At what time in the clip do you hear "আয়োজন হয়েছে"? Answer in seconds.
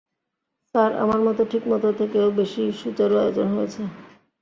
3.17-3.81